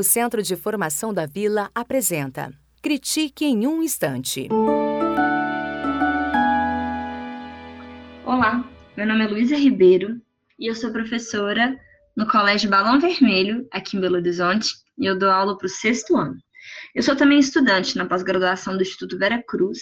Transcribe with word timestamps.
O 0.00 0.02
Centro 0.02 0.42
de 0.42 0.56
Formação 0.56 1.12
da 1.12 1.26
Vila 1.26 1.70
apresenta 1.74 2.54
Critique 2.80 3.44
em 3.44 3.66
um 3.66 3.82
Instante. 3.82 4.48
Olá, 8.24 8.66
meu 8.96 9.06
nome 9.06 9.24
é 9.24 9.28
Luísa 9.28 9.56
Ribeiro 9.56 10.18
e 10.58 10.70
eu 10.70 10.74
sou 10.74 10.90
professora 10.90 11.78
no 12.16 12.26
Colégio 12.26 12.70
Balão 12.70 12.98
Vermelho, 12.98 13.68
aqui 13.70 13.98
em 13.98 14.00
Belo 14.00 14.14
Horizonte, 14.16 14.70
e 14.96 15.04
eu 15.04 15.18
dou 15.18 15.28
aula 15.28 15.58
para 15.58 15.66
o 15.66 15.68
sexto 15.68 16.16
ano. 16.16 16.38
Eu 16.94 17.02
sou 17.02 17.14
também 17.14 17.38
estudante 17.38 17.94
na 17.98 18.06
pós-graduação 18.06 18.78
do 18.78 18.82
Instituto 18.82 19.18
Vera 19.18 19.44
Cruz. 19.46 19.80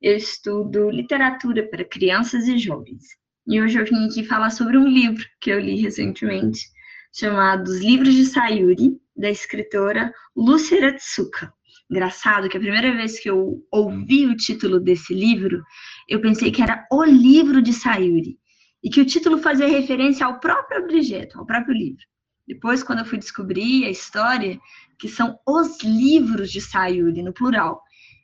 Eu 0.00 0.16
estudo 0.16 0.90
literatura 0.90 1.68
para 1.68 1.84
crianças 1.84 2.46
e 2.46 2.56
jovens. 2.56 3.02
E 3.48 3.60
hoje 3.60 3.80
eu 3.80 3.84
vim 3.84 4.06
aqui 4.06 4.22
falar 4.22 4.50
sobre 4.50 4.78
um 4.78 4.86
livro 4.86 5.26
que 5.40 5.50
eu 5.50 5.58
li 5.58 5.74
recentemente, 5.80 6.68
chamado 7.12 7.66
Os 7.66 7.80
Livros 7.80 8.14
de 8.14 8.26
Sayuri, 8.26 8.99
da 9.16 9.30
escritora 9.30 10.12
Lúcia 10.36 10.94
Tsuka. 10.96 11.52
Engraçado 11.90 12.48
que 12.48 12.56
a 12.56 12.60
primeira 12.60 12.94
vez 12.94 13.18
que 13.18 13.28
eu 13.28 13.66
ouvi 13.72 14.26
o 14.26 14.36
título 14.36 14.78
desse 14.78 15.12
livro, 15.12 15.62
eu 16.08 16.20
pensei 16.20 16.52
que 16.52 16.62
era 16.62 16.86
O 16.90 17.04
Livro 17.04 17.60
de 17.60 17.72
Sayuri, 17.72 18.38
e 18.82 18.88
que 18.88 19.00
o 19.00 19.04
título 19.04 19.38
fazia 19.38 19.66
referência 19.66 20.24
ao 20.24 20.38
próprio 20.40 20.84
objeto, 20.84 21.38
ao 21.38 21.46
próprio 21.46 21.74
livro. 21.74 22.02
Depois, 22.46 22.82
quando 22.82 23.00
eu 23.00 23.04
fui 23.04 23.18
descobrir 23.18 23.84
a 23.84 23.90
história, 23.90 24.58
que 24.98 25.08
são 25.08 25.38
os 25.46 25.82
livros 25.82 26.50
de 26.50 26.60
Sayuri, 26.60 27.22
no 27.22 27.32
plural, 27.32 27.82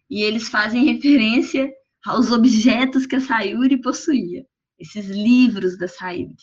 e 0.09 0.23
eles 0.23 0.49
fazem 0.49 0.85
referência 0.85 1.71
aos 2.05 2.31
objetos 2.31 3.07
que 3.07 3.17
a 3.17 3.21
Sayuri 3.21 3.81
possuía, 3.81 4.45
esses 4.79 5.07
livros 5.07 5.77
da 5.77 5.89
Sayuri. 5.89 6.35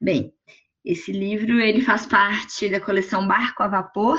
Bem, 0.00 0.32
esse 0.84 1.12
livro 1.12 1.60
ele 1.60 1.82
faz 1.82 2.06
parte 2.06 2.68
da 2.68 2.80
coleção 2.80 3.26
Barco 3.26 3.62
a 3.62 3.68
Vapor, 3.68 4.18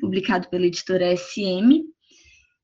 publicado 0.00 0.48
pela 0.48 0.66
editora 0.66 1.16
SM. 1.16 1.82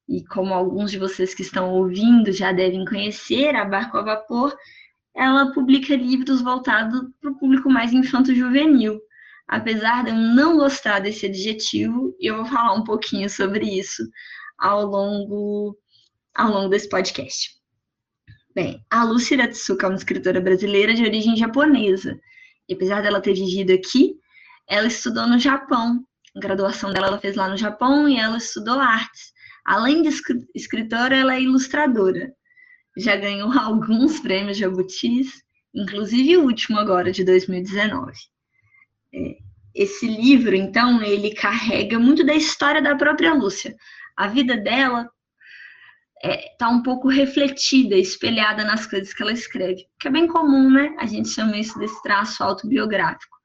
E 0.09 0.25
como 0.27 0.53
alguns 0.53 0.91
de 0.91 0.99
vocês 0.99 1.35
que 1.35 1.43
estão 1.43 1.71
ouvindo 1.71 2.33
já 2.33 2.53
devem 2.53 2.85
conhecer, 2.85 3.55
a 3.55 3.65
Barco 3.65 3.99
a 3.99 4.03
Vapor, 4.03 4.57
ela 5.15 5.53
publica 5.53 5.95
livros 5.95 6.41
voltados 6.41 7.01
para 7.21 7.31
o 7.31 7.39
público 7.39 7.71
mais 7.71 7.93
infanto-juvenil. 7.93 9.01
Apesar 9.47 10.05
de 10.05 10.11
eu 10.11 10.17
não 10.17 10.57
gostar 10.57 11.01
desse 11.01 11.27
adjetivo, 11.27 12.17
eu 12.21 12.37
vou 12.37 12.47
falar 12.47 12.75
um 12.75 12.85
pouquinho 12.85 13.29
sobre 13.29 13.67
isso 13.67 14.03
ao 14.59 14.87
longo, 14.87 15.77
ao 16.35 16.51
longo 16.51 16.69
desse 16.69 16.89
podcast. 16.89 17.51
Bem, 18.55 18.85
a 18.91 19.05
Lucy 19.05 19.35
Ratsuka 19.35 19.87
é 19.87 19.89
uma 19.89 19.97
escritora 19.97 20.41
brasileira 20.41 20.95
de 20.95 21.03
origem 21.03 21.37
japonesa 21.37 22.19
apesar 22.75 23.03
dela 23.03 23.21
ter 23.21 23.35
vivido 23.35 23.73
aqui, 23.73 24.15
ela 24.69 24.87
estudou 24.87 25.27
no 25.27 25.39
Japão. 25.39 26.05
A 26.37 26.41
graduação 26.41 26.93
dela 26.93 27.09
ela 27.09 27.19
fez 27.19 27.37
lá 27.37 27.49
no 27.49 27.57
Japão 27.57 28.09
e 28.09 28.17
ela 28.17 28.39
estudou 28.39 28.79
artes. 28.79 29.33
Além 29.65 30.03
de 30.03 30.09
escritora, 30.55 31.17
ela 31.17 31.35
é 31.35 31.43
ilustradora. 31.43 32.33
Já 32.97 33.17
ganhou 33.17 33.53
alguns 33.59 34.21
prêmios 34.21 34.57
Jabutis, 34.57 35.43
inclusive 35.75 36.37
o 36.37 36.45
último 36.45 36.79
agora, 36.79 37.13
de 37.13 37.25
2019. 37.25 38.13
É, 39.15 39.37
esse 39.75 40.07
livro, 40.07 40.55
então, 40.55 41.03
ele 41.03 41.35
carrega 41.35 41.99
muito 41.99 42.25
da 42.25 42.35
história 42.35 42.83
da 42.83 42.95
própria 42.97 43.33
Lúcia. 43.33 43.75
A 44.17 44.29
vida 44.29 44.57
dela 44.57 45.09
está 46.23 46.29
é, 46.29 46.57
tá 46.57 46.69
um 46.69 46.83
pouco 46.83 47.09
refletida, 47.09 47.97
espelhada 47.97 48.65
nas 48.65 48.87
coisas 48.87 49.13
que 49.13 49.23
ela 49.23 49.33
escreve, 49.33 49.87
que 49.99 50.07
é 50.07 50.11
bem 50.11 50.29
comum, 50.29 50.71
né? 50.71 50.95
A 50.99 51.07
gente 51.07 51.29
chama 51.29 51.59
isso 51.59 51.77
desse 51.79 52.01
traço 52.03 52.45
autobiográfico. 52.45 53.37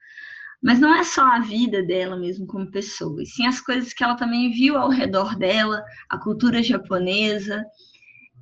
Mas 0.62 0.80
não 0.80 0.94
é 0.94 1.04
só 1.04 1.24
a 1.24 1.40
vida 1.40 1.84
dela 1.84 2.16
mesmo 2.16 2.46
como 2.46 2.72
pessoa, 2.72 3.22
e 3.22 3.26
sim 3.26 3.48
as 3.48 3.60
coisas 3.62 3.94
que 3.94 4.04
ela 4.04 4.16
também 4.16 4.52
viu 4.52 4.78
ao 4.78 4.90
redor 4.90 5.36
dela, 5.36 5.84
a 6.10 6.18
cultura 6.18 6.62
japonesa, 6.62 7.64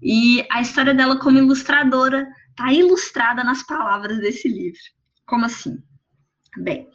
e 0.01 0.45
a 0.51 0.61
história 0.61 0.93
dela 0.93 1.19
como 1.19 1.37
ilustradora 1.37 2.27
está 2.49 2.71
ilustrada 2.73 3.43
nas 3.43 3.63
palavras 3.63 4.19
desse 4.19 4.47
livro. 4.47 4.79
Como 5.25 5.45
assim? 5.45 5.77
Bem, 6.57 6.87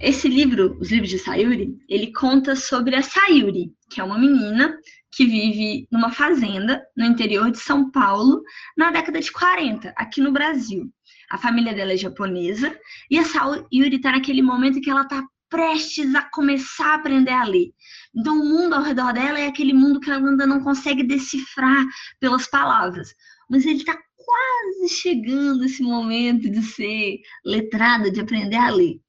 esse 0.00 0.28
livro, 0.28 0.76
Os 0.80 0.90
Livros 0.90 1.10
de 1.10 1.18
Sayuri, 1.18 1.78
ele 1.88 2.12
conta 2.12 2.56
sobre 2.56 2.96
a 2.96 3.02
Sayuri, 3.02 3.72
que 3.90 4.00
é 4.00 4.04
uma 4.04 4.18
menina 4.18 4.76
que 5.12 5.24
vive 5.24 5.86
numa 5.90 6.10
fazenda 6.10 6.84
no 6.96 7.04
interior 7.04 7.50
de 7.50 7.58
São 7.58 7.90
Paulo 7.90 8.42
na 8.76 8.90
década 8.90 9.20
de 9.20 9.30
40, 9.30 9.94
aqui 9.96 10.20
no 10.20 10.32
Brasil. 10.32 10.90
A 11.30 11.38
família 11.38 11.72
dela 11.72 11.92
é 11.92 11.96
japonesa 11.96 12.76
e 13.10 13.18
a 13.18 13.24
Sayuri 13.24 13.96
está 13.96 14.12
naquele 14.12 14.42
momento 14.42 14.80
que 14.80 14.90
ela 14.90 15.02
está 15.02 15.22
prestes 15.48 16.12
a 16.16 16.22
começar 16.22 16.92
a 16.92 16.94
aprender 16.94 17.30
a 17.30 17.44
ler. 17.44 17.70
Então, 18.14 18.40
o 18.40 18.44
mundo 18.44 18.74
ao 18.74 18.82
redor 18.82 19.12
dela 19.12 19.38
é 19.38 19.46
aquele 19.46 19.72
mundo 19.72 20.00
que 20.00 20.10
ela 20.10 20.28
ainda 20.28 20.46
não 20.46 20.60
consegue 20.60 21.04
decifrar 21.04 21.84
pelas 22.18 22.48
palavras. 22.48 23.14
Mas 23.48 23.64
ele 23.64 23.78
está 23.78 23.96
quase 24.16 24.92
chegando 24.92 25.64
esse 25.64 25.82
momento 25.82 26.50
de 26.50 26.60
ser 26.60 27.20
letrada, 27.44 28.10
de 28.10 28.20
aprender 28.20 28.56
a 28.56 28.70
ler. 28.70 29.00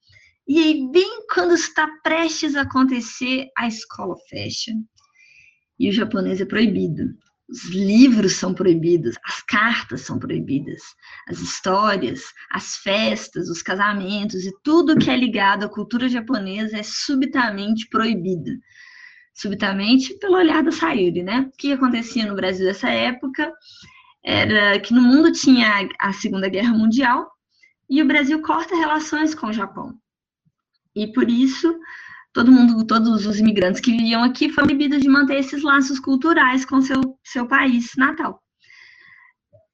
E 0.47 0.59
aí, 0.59 0.89
bem 0.91 1.25
quando 1.33 1.55
está 1.55 1.87
prestes 2.03 2.55
a 2.55 2.61
acontecer, 2.61 3.47
a 3.57 3.67
escola 3.67 4.15
fecha 4.29 4.71
e 5.79 5.89
o 5.89 5.91
japonês 5.91 6.39
é 6.39 6.45
proibido. 6.45 7.15
Os 7.49 7.65
livros 7.65 8.33
são 8.33 8.53
proibidos, 8.53 9.15
as 9.23 9.41
cartas 9.41 10.01
são 10.01 10.19
proibidas, 10.19 10.81
as 11.27 11.39
histórias, 11.39 12.23
as 12.51 12.77
festas, 12.77 13.49
os 13.49 13.61
casamentos 13.61 14.45
e 14.45 14.51
tudo 14.63 14.97
que 14.97 15.09
é 15.09 15.17
ligado 15.17 15.65
à 15.65 15.69
cultura 15.69 16.07
japonesa 16.07 16.77
é 16.77 16.83
subitamente 16.83 17.87
proibido. 17.89 18.51
Subitamente 19.33 20.17
pelo 20.19 20.37
olhar 20.37 20.63
da 20.63 20.71
Sayuri, 20.71 21.23
né? 21.23 21.41
O 21.41 21.57
que 21.57 21.73
acontecia 21.73 22.25
no 22.25 22.35
Brasil 22.35 22.65
nessa 22.65 22.89
época 22.89 23.51
era 24.23 24.79
que 24.79 24.93
no 24.93 25.01
mundo 25.01 25.31
tinha 25.31 25.87
a 25.99 26.13
Segunda 26.13 26.49
Guerra 26.49 26.71
Mundial 26.71 27.29
e 27.89 28.01
o 28.01 28.07
Brasil 28.07 28.41
corta 28.41 28.75
relações 28.75 29.35
com 29.35 29.47
o 29.47 29.53
Japão. 29.53 29.93
E 30.95 31.07
por 31.11 31.29
isso, 31.29 31.77
todo 32.33 32.51
mundo, 32.51 32.85
todos 32.85 33.25
os 33.25 33.39
imigrantes 33.39 33.81
que 33.81 33.91
viviam 33.91 34.23
aqui 34.23 34.49
foram 34.49 34.67
proibidos 34.67 35.01
de 35.01 35.09
manter 35.09 35.39
esses 35.39 35.61
laços 35.61 35.99
culturais 35.99 36.65
com 36.65 36.81
seu, 36.81 37.01
seu 37.23 37.47
país 37.47 37.91
natal. 37.97 38.41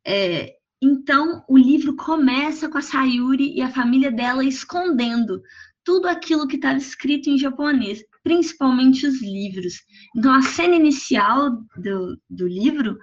É, 0.06 0.56
então, 0.82 1.44
o 1.48 1.58
livro 1.58 1.96
começa 1.96 2.68
com 2.68 2.78
a 2.78 2.82
Sayuri 2.82 3.54
e 3.56 3.62
a 3.62 3.70
família 3.70 4.12
dela 4.12 4.44
escondendo 4.44 5.42
tudo 5.84 6.08
aquilo 6.08 6.48
que 6.48 6.56
estava 6.56 6.78
escrito 6.78 7.30
em 7.30 7.38
japonês, 7.38 8.04
principalmente 8.24 9.06
os 9.06 9.22
livros. 9.22 9.76
Então, 10.16 10.34
a 10.34 10.42
cena 10.42 10.76
inicial 10.76 11.52
do, 11.78 12.20
do 12.30 12.48
livro 12.48 12.98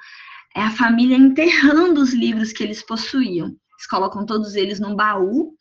é 0.57 0.63
a 0.63 0.71
família 0.71 1.17
enterrando 1.17 2.01
os 2.01 2.13
livros 2.13 2.53
que 2.53 2.63
eles 2.63 2.83
possuíam. 2.85 3.47
Eles 3.47 3.87
colocam 3.89 4.27
todos 4.27 4.55
eles 4.55 4.81
num 4.81 4.97
baú, 4.97 5.55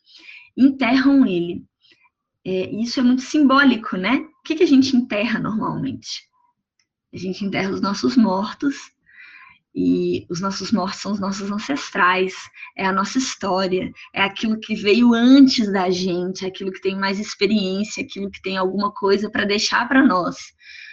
enterram 0.56 1.24
ele. 1.24 1.64
É, 2.50 2.70
isso 2.70 2.98
é 2.98 3.02
muito 3.02 3.20
simbólico, 3.20 3.98
né? 3.98 4.26
O 4.40 4.42
que, 4.42 4.54
que 4.54 4.62
a 4.62 4.66
gente 4.66 4.96
enterra 4.96 5.38
normalmente? 5.38 6.26
A 7.12 7.18
gente 7.18 7.44
enterra 7.44 7.68
os 7.68 7.82
nossos 7.82 8.16
mortos, 8.16 8.74
e 9.74 10.26
os 10.30 10.40
nossos 10.40 10.72
mortos 10.72 10.98
são 10.98 11.12
os 11.12 11.20
nossos 11.20 11.50
ancestrais, 11.50 12.34
é 12.74 12.86
a 12.86 12.92
nossa 12.92 13.18
história, 13.18 13.92
é 14.14 14.22
aquilo 14.22 14.58
que 14.58 14.74
veio 14.74 15.12
antes 15.12 15.70
da 15.70 15.90
gente, 15.90 16.42
é 16.42 16.48
aquilo 16.48 16.72
que 16.72 16.80
tem 16.80 16.96
mais 16.96 17.20
experiência, 17.20 18.02
aquilo 18.02 18.30
que 18.30 18.40
tem 18.40 18.56
alguma 18.56 18.90
coisa 18.92 19.28
para 19.28 19.44
deixar 19.44 19.86
para 19.86 20.02
nós. 20.02 20.38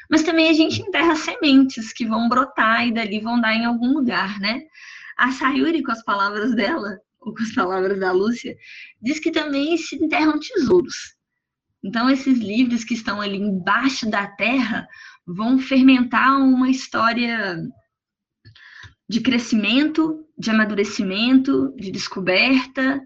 Mas 0.09 0.23
também 0.23 0.49
a 0.49 0.53
gente 0.53 0.81
enterra 0.81 1.15
sementes 1.15 1.93
que 1.93 2.05
vão 2.05 2.27
brotar 2.27 2.85
e 2.85 2.93
dali 2.93 3.21
vão 3.21 3.39
dar 3.39 3.55
em 3.55 3.63
algum 3.63 3.93
lugar, 3.93 4.41
né? 4.41 4.61
A 5.17 5.31
Sayuri, 5.31 5.81
com 5.81 5.93
as 5.93 6.03
palavras 6.03 6.53
dela, 6.53 6.99
ou 7.21 7.33
com 7.33 7.41
as 7.41 7.53
palavras 7.53 7.97
da 7.97 8.11
Lúcia, 8.11 8.57
diz 9.01 9.19
que 9.19 9.31
também 9.31 9.77
se 9.77 9.95
enterram 9.95 10.37
tesouros. 10.37 11.15
Então, 11.85 12.09
esses 12.09 12.39
livros 12.39 12.83
que 12.83 12.95
estão 12.95 13.21
ali 13.21 13.37
embaixo 13.37 14.09
da 14.09 14.25
terra 14.25 14.87
vão 15.23 15.59
fermentar 15.59 16.41
uma 16.41 16.67
história 16.67 17.61
de 19.07 19.21
crescimento, 19.21 20.25
de 20.35 20.49
amadurecimento, 20.49 21.71
de 21.77 21.91
descoberta. 21.91 22.99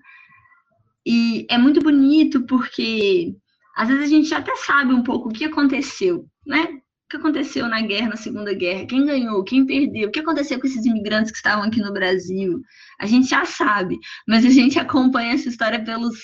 E 1.05 1.45
é 1.49 1.57
muito 1.57 1.81
bonito 1.81 2.45
porque 2.45 3.35
às 3.75 3.89
vezes 3.89 4.05
a 4.05 4.07
gente 4.07 4.33
até 4.33 4.55
sabe 4.55 4.93
um 4.93 5.03
pouco 5.03 5.27
o 5.27 5.33
que 5.33 5.43
aconteceu, 5.43 6.25
né? 6.47 6.63
O 6.63 7.09
que 7.09 7.17
aconteceu 7.17 7.67
na 7.67 7.81
guerra, 7.81 8.09
na 8.09 8.15
Segunda 8.15 8.53
Guerra? 8.53 8.85
Quem 8.85 9.05
ganhou? 9.05 9.43
Quem 9.43 9.65
perdeu? 9.65 10.07
O 10.07 10.11
que 10.11 10.21
aconteceu 10.21 10.57
com 10.57 10.67
esses 10.67 10.85
imigrantes 10.85 11.31
que 11.31 11.37
estavam 11.37 11.65
aqui 11.65 11.81
no 11.81 11.91
Brasil? 11.91 12.61
A 12.97 13.05
gente 13.05 13.27
já 13.27 13.43
sabe, 13.43 13.97
mas 14.25 14.45
a 14.45 14.49
gente 14.49 14.79
acompanha 14.79 15.33
essa 15.33 15.49
história 15.49 15.83
pelos 15.83 16.17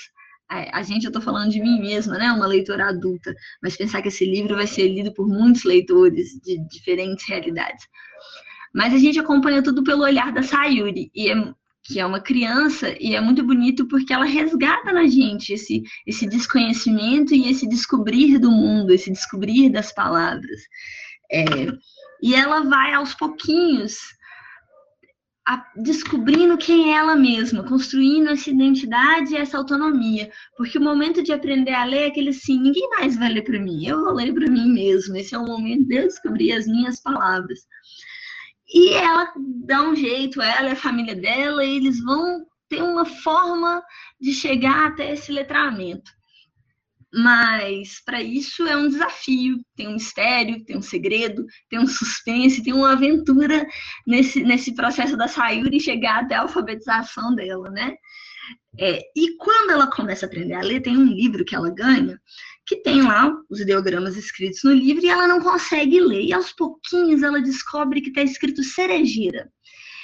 a 0.47 0.83
gente, 0.83 1.05
eu 1.05 1.09
estou 1.09 1.21
falando 1.21 1.51
de 1.51 1.59
mim 1.59 1.79
mesma, 1.79 2.17
né, 2.17 2.31
uma 2.31 2.45
leitora 2.45 2.89
adulta, 2.89 3.35
mas 3.61 3.75
pensar 3.75 4.01
que 4.01 4.09
esse 4.09 4.25
livro 4.25 4.55
vai 4.55 4.67
ser 4.67 4.87
lido 4.87 5.11
por 5.13 5.27
muitos 5.27 5.63
leitores 5.63 6.39
de 6.41 6.57
diferentes 6.67 7.27
realidades. 7.27 7.85
Mas 8.73 8.93
a 8.93 8.97
gente 8.97 9.19
acompanha 9.19 9.63
tudo 9.63 9.83
pelo 9.83 10.03
olhar 10.03 10.31
da 10.31 10.43
Sayuri, 10.43 11.09
e 11.15 11.31
é, 11.31 11.53
que 11.83 11.99
é 11.99 12.05
uma 12.05 12.19
criança, 12.19 12.95
e 12.99 13.15
é 13.15 13.21
muito 13.21 13.43
bonito 13.43 13.87
porque 13.87 14.13
ela 14.13 14.25
resgata 14.25 14.91
na 14.91 15.07
gente 15.07 15.53
esse, 15.53 15.83
esse 16.05 16.27
desconhecimento 16.27 17.33
e 17.33 17.49
esse 17.49 17.67
descobrir 17.67 18.37
do 18.37 18.51
mundo, 18.51 18.91
esse 18.91 19.11
descobrir 19.11 19.69
das 19.69 19.93
palavras. 19.93 20.61
É, 21.31 21.45
e 22.21 22.35
ela 22.35 22.61
vai 22.61 22.93
aos 22.93 23.13
pouquinhos 23.13 23.97
a, 25.47 25.63
descobrindo 25.75 26.57
quem 26.57 26.91
é 26.91 26.97
ela 26.97 27.15
mesma, 27.15 27.63
construindo 27.63 28.29
essa 28.29 28.49
identidade 28.49 29.33
e 29.33 29.37
essa 29.37 29.57
autonomia. 29.57 30.31
Porque 30.57 30.77
o 30.77 30.81
momento 30.81 31.21
de 31.21 31.31
aprender 31.31 31.73
a 31.73 31.85
ler 31.85 32.03
é 32.03 32.07
aquele 32.07 32.29
assim: 32.29 32.59
ninguém 32.59 32.89
mais 32.89 33.15
vai 33.15 33.31
ler 33.31 33.43
para 33.43 33.59
mim, 33.59 33.85
eu 33.85 34.03
vou 34.03 34.13
ler 34.13 34.33
para 34.33 34.49
mim 34.49 34.67
mesmo. 34.71 35.15
Esse 35.15 35.35
é 35.35 35.37
o 35.37 35.45
momento 35.45 35.85
de 35.85 35.95
eu 35.95 36.07
descobrir 36.07 36.51
as 36.53 36.65
minhas 36.65 36.99
palavras. 36.99 37.59
E 38.67 38.93
ela 38.93 39.31
dá 39.65 39.83
um 39.83 39.95
jeito, 39.95 40.41
ela 40.41 40.69
e 40.69 40.71
a 40.71 40.75
família 40.75 41.15
dela, 41.15 41.63
e 41.63 41.77
eles 41.77 42.03
vão 42.03 42.45
ter 42.67 42.81
uma 42.81 43.05
forma 43.05 43.83
de 44.19 44.33
chegar 44.33 44.87
até 44.87 45.13
esse 45.13 45.31
letramento. 45.31 46.11
Mas 47.17 48.01
para 48.03 48.21
isso 48.21 48.67
é 48.67 48.75
um 48.75 48.89
desafio, 48.89 49.63
tem 49.73 49.87
um 49.87 49.93
mistério, 49.93 50.65
tem 50.65 50.77
um 50.77 50.81
segredo, 50.81 51.45
tem 51.69 51.79
um 51.79 51.87
suspense, 51.87 52.61
tem 52.61 52.73
uma 52.73 52.91
aventura 52.91 53.65
nesse, 54.05 54.43
nesse 54.43 54.75
processo 54.75 55.15
da 55.15 55.27
Sayuri 55.27 55.79
chegar 55.79 56.23
até 56.23 56.35
a 56.35 56.41
alfabetização 56.41 57.33
dela, 57.33 57.69
né? 57.69 57.95
É, 58.77 58.99
e 59.15 59.37
quando 59.37 59.71
ela 59.71 59.87
começa 59.87 60.25
a 60.25 60.27
aprender 60.27 60.55
a 60.55 60.61
ler, 60.61 60.81
tem 60.81 60.97
um 60.97 61.05
livro 61.05 61.45
que 61.45 61.55
ela 61.55 61.69
ganha, 61.69 62.19
que 62.67 62.75
tem 62.81 63.01
lá 63.01 63.31
os 63.49 63.61
ideogramas 63.61 64.17
escritos 64.17 64.61
no 64.65 64.73
livro 64.73 65.05
e 65.05 65.09
ela 65.09 65.25
não 65.25 65.39
consegue 65.39 66.01
ler. 66.01 66.25
E 66.25 66.33
aos 66.33 66.51
pouquinhos 66.51 67.23
ela 67.23 67.41
descobre 67.41 68.01
que 68.01 68.09
está 68.09 68.23
escrito 68.23 68.61
cerejeira. 68.61 69.49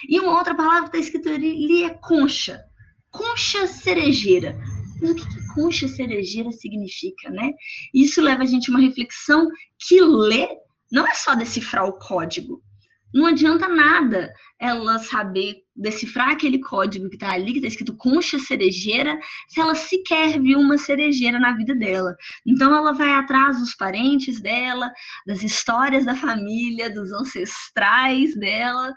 E 0.08 0.18
uma 0.18 0.38
outra 0.38 0.56
palavra 0.56 0.90
que 0.90 0.98
está 0.98 1.00
escrito 1.00 1.28
ali 1.28 1.84
é 1.84 1.90
concha. 1.90 2.64
Concha 3.12 3.68
cerejeira. 3.68 4.58
Mas 5.02 5.12
o 5.12 5.16
que, 5.16 5.28
que 5.28 5.41
concha 5.54 5.88
cerejeira 5.88 6.52
significa, 6.52 7.30
né? 7.30 7.52
Isso 7.94 8.22
leva 8.22 8.44
a 8.44 8.46
gente 8.46 8.70
a 8.70 8.74
uma 8.74 8.80
reflexão 8.80 9.50
que 9.88 10.02
ler 10.02 10.50
não 10.92 11.08
é 11.08 11.14
só 11.14 11.36
decifrar 11.36 11.86
o 11.86 11.94
código. 11.94 12.62
Não 13.14 13.26
adianta 13.26 13.68
nada 13.68 14.34
ela 14.58 15.00
saber 15.00 15.64
decifrar 15.76 16.30
aquele 16.30 16.60
código 16.60 17.10
que 17.10 17.16
está 17.16 17.32
ali, 17.32 17.52
que 17.52 17.58
está 17.58 17.68
escrito 17.68 17.98
concha 17.98 18.40
cerejeira, 18.40 19.20
se 19.50 19.60
ela 19.60 19.76
sequer 19.76 20.40
viu 20.40 20.60
uma 20.60 20.78
cerejeira 20.78 21.40
na 21.40 21.52
vida 21.54 21.76
dela. 21.76 22.16
Então 22.46 22.74
ela 22.74 22.94
vai 22.94 23.12
atrás 23.12 23.60
dos 23.60 23.76
parentes 23.76 24.40
dela, 24.40 24.92
das 25.26 25.44
histórias 25.44 26.06
da 26.06 26.16
família, 26.16 26.90
dos 26.90 27.12
ancestrais 27.12 28.36
dela, 28.38 28.94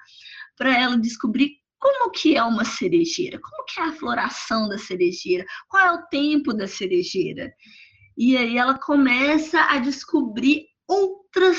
para 0.57 0.79
ela 0.79 0.97
descobrir 0.97 1.64
como 1.85 2.11
que 2.11 2.35
é 2.35 2.43
uma 2.43 2.65
cerejeira, 2.65 3.39
como 3.39 3.63
que 3.67 3.79
é 3.79 3.85
a 3.85 3.93
floração 3.93 4.67
da 4.71 4.79
cerejeira, 4.79 5.45
qual 5.69 5.87
é 5.87 5.93
o 5.93 6.07
tempo 6.07 6.55
da 6.55 6.67
cerejeira. 6.67 7.53
E 8.17 8.39
aí 8.39 8.57
ela 8.57 8.79
começa 8.79 9.61
a 9.61 9.79
descobrir 9.79 10.65
outras 10.89 11.59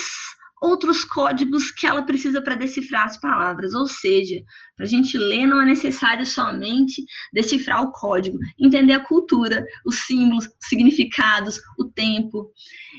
outros 0.61 1.03
códigos 1.03 1.69
que 1.69 1.85
ela 1.85 2.01
precisa 2.01 2.41
para 2.41 2.55
decifrar 2.55 3.05
as 3.05 3.17
palavras. 3.17 3.75
Ou 3.75 3.85
seja, 3.85 4.41
para 4.75 4.85
a 4.85 4.89
gente 4.89 5.15
ler 5.15 5.45
não 5.45 5.61
é 5.61 5.65
necessário 5.65 6.25
somente 6.25 7.05
decifrar 7.31 7.83
o 7.83 7.91
código, 7.91 8.39
entender 8.57 8.93
a 8.93 9.05
cultura, 9.05 9.63
os 9.85 10.07
símbolos, 10.07 10.49
significados, 10.61 11.59
o 11.77 11.83
tempo. 11.83 12.51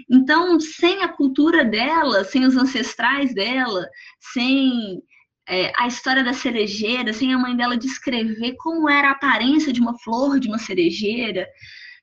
Então, 0.08 0.61
sem 0.61 1.02
a 1.02 1.08
cultura 1.08 1.64
dela, 1.64 2.23
sem 2.23 2.44
os 2.44 2.56
ancestrais 2.56 3.34
dela, 3.34 3.88
sem 4.32 5.02
é, 5.48 5.72
a 5.76 5.87
história 5.87 6.25
da 6.25 6.32
cerejeira, 6.32 7.12
sem 7.12 7.32
a 7.32 7.38
mãe 7.38 7.56
dela 7.56 7.76
descrever 7.76 8.54
como 8.58 8.88
era 8.88 9.08
a 9.08 9.12
aparência 9.12 9.72
de 9.72 9.81
uma 9.81 9.98
flor 9.98 10.40
de 10.40 10.48
uma 10.48 10.58
cerejeira, 10.58 11.46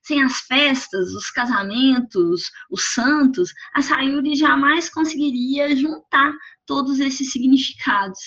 sem 0.02 0.22
as 0.22 0.40
festas, 0.40 1.14
os 1.14 1.30
casamentos, 1.30 2.50
os 2.70 2.94
santos, 2.94 3.52
a 3.74 3.80
Sayuri 3.80 4.34
jamais 4.36 4.88
conseguiria 4.90 5.74
juntar 5.74 6.32
todos 6.66 7.00
esses 7.00 7.32
significados. 7.32 8.18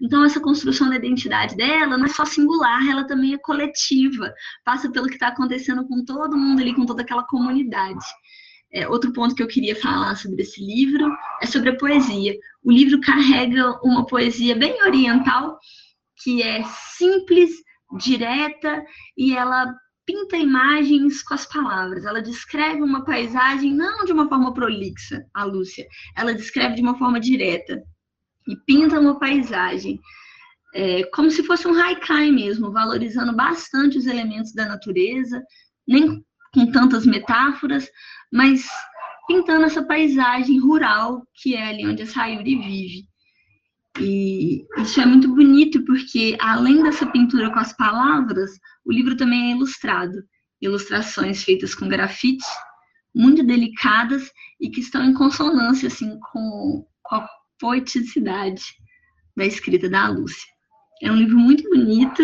Então, 0.00 0.24
essa 0.24 0.40
construção 0.40 0.88
da 0.88 0.96
identidade 0.96 1.56
dela 1.56 1.96
não 1.96 2.06
é 2.06 2.08
só 2.08 2.24
singular, 2.24 2.86
ela 2.86 3.06
também 3.06 3.34
é 3.34 3.38
coletiva, 3.38 4.32
passa 4.64 4.90
pelo 4.90 5.06
que 5.06 5.14
está 5.14 5.28
acontecendo 5.28 5.86
com 5.86 6.04
todo 6.04 6.36
mundo 6.36 6.60
ali, 6.60 6.74
com 6.74 6.84
toda 6.84 7.02
aquela 7.02 7.24
comunidade. 7.24 8.04
É, 8.72 8.88
outro 8.88 9.12
ponto 9.12 9.34
que 9.34 9.42
eu 9.42 9.48
queria 9.48 9.76
falar 9.76 10.16
sobre 10.16 10.42
esse 10.42 10.64
livro 10.64 11.06
é 11.42 11.46
sobre 11.46 11.70
a 11.70 11.76
poesia. 11.76 12.34
O 12.64 12.72
livro 12.72 13.00
carrega 13.00 13.78
uma 13.84 14.06
poesia 14.06 14.56
bem 14.56 14.82
oriental, 14.82 15.58
que 16.22 16.42
é 16.42 16.62
simples, 16.96 17.50
direta, 17.98 18.82
e 19.16 19.36
ela 19.36 19.74
pinta 20.06 20.36
imagens 20.36 21.22
com 21.22 21.34
as 21.34 21.46
palavras. 21.46 22.04
Ela 22.04 22.22
descreve 22.22 22.82
uma 22.82 23.04
paisagem 23.04 23.74
não 23.74 24.04
de 24.04 24.12
uma 24.12 24.28
forma 24.28 24.54
prolixa, 24.54 25.24
a 25.34 25.44
Lúcia. 25.44 25.86
Ela 26.16 26.34
descreve 26.34 26.76
de 26.76 26.82
uma 26.82 26.98
forma 26.98 27.20
direta 27.20 27.82
e 28.48 28.56
pinta 28.66 28.98
uma 28.98 29.18
paisagem 29.18 30.00
é, 30.74 31.04
como 31.12 31.30
se 31.30 31.42
fosse 31.42 31.68
um 31.68 31.74
haikai 31.74 32.30
mesmo, 32.30 32.72
valorizando 32.72 33.34
bastante 33.34 33.98
os 33.98 34.06
elementos 34.06 34.52
da 34.54 34.66
natureza, 34.66 35.42
nem 35.86 36.24
com 36.52 36.70
tantas 36.70 37.06
metáforas, 37.06 37.88
mas 38.32 38.66
pintando 39.26 39.64
essa 39.64 39.82
paisagem 39.82 40.58
rural 40.58 41.26
que 41.34 41.54
é 41.54 41.68
ali 41.68 41.86
onde 41.86 42.02
a 42.02 42.06
Sayuri 42.06 42.56
vive. 42.56 43.12
E 44.00 44.64
isso 44.78 45.00
é 45.00 45.06
muito 45.06 45.28
bonito 45.34 45.84
porque, 45.84 46.36
além 46.40 46.82
dessa 46.82 47.06
pintura 47.06 47.50
com 47.52 47.58
as 47.58 47.72
palavras, 47.74 48.50
o 48.84 48.92
livro 48.92 49.16
também 49.16 49.50
é 49.50 49.56
ilustrado. 49.56 50.22
Ilustrações 50.60 51.42
feitas 51.42 51.74
com 51.74 51.88
grafite, 51.88 52.44
muito 53.14 53.42
delicadas 53.42 54.30
e 54.60 54.70
que 54.70 54.80
estão 54.80 55.04
em 55.04 55.12
consonância 55.12 55.88
assim, 55.88 56.18
com, 56.32 56.86
com 57.02 57.16
a 57.16 57.28
poeticidade 57.58 58.62
da 59.36 59.44
escrita 59.44 59.88
da 59.88 60.08
Lúcia. 60.08 60.50
É 61.02 61.10
um 61.10 61.16
livro 61.16 61.38
muito 61.38 61.68
bonito 61.68 62.22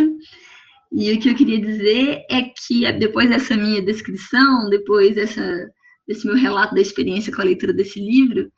e 0.91 1.13
o 1.13 1.21
que 1.21 1.29
eu 1.29 1.35
queria 1.35 1.61
dizer 1.61 2.25
é 2.31 2.43
que 2.43 2.91
depois 2.93 3.29
dessa 3.29 3.57
minha 3.57 3.83
descrição, 3.83 4.69
depois 4.71 5.15
dessa, 5.15 5.69
desse 6.07 6.27
meu 6.27 6.37
relato 6.37 6.75
da 6.75 6.81
experiência 6.81 7.35
com 7.35 7.43
a 7.43 7.45
leitura 7.45 7.73
desse 7.73 8.01
livro, 8.01 8.51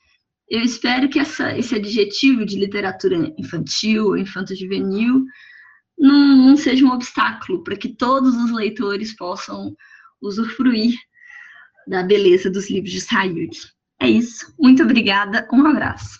eu 0.48 0.60
espero 0.60 1.08
que 1.08 1.18
essa, 1.18 1.56
esse 1.56 1.74
adjetivo 1.74 2.44
de 2.44 2.58
literatura 2.58 3.32
infantil, 3.38 4.16
infanto-juvenil, 4.16 5.24
não, 5.98 6.36
não 6.36 6.56
seja 6.56 6.84
um 6.84 6.92
obstáculo 6.92 7.62
para 7.62 7.76
que 7.76 7.88
todos 7.88 8.34
os 8.34 8.50
leitores 8.50 9.14
possam 9.14 9.74
usufruir 10.20 10.94
da 11.86 12.02
beleza 12.02 12.50
dos 12.50 12.70
livros 12.70 12.92
de 12.92 13.00
Sayuri. 13.00 13.50
É 14.00 14.08
isso. 14.08 14.52
Muito 14.58 14.82
obrigada. 14.82 15.46
Um 15.52 15.66
abraço. 15.66 16.18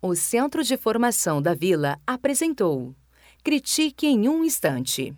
O 0.00 0.14
Centro 0.14 0.62
de 0.62 0.76
Formação 0.76 1.40
da 1.42 1.54
Vila 1.54 1.98
apresentou 2.06 2.94
Critique 3.42 4.06
em 4.06 4.28
um 4.28 4.44
Instante. 4.44 5.14